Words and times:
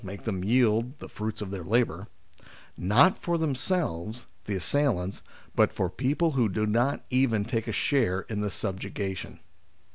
make 0.03 0.23
them 0.23 0.43
yield 0.43 0.97
the 0.97 1.07
fruits 1.07 1.43
of 1.43 1.51
their 1.51 1.63
labour), 1.63 2.07
not 2.75 3.21
for 3.21 3.37
themselves, 3.37 4.25
the 4.45 4.55
assailants, 4.55 5.21
but 5.53 5.71
for 5.71 5.91
people 5.91 6.31
who 6.31 6.49
do 6.49 6.65
not 6.65 7.05
even 7.11 7.45
take 7.45 7.67
a 7.67 7.71
share 7.71 8.21
in 8.21 8.41
the 8.41 8.49
subjugation. 8.49 9.39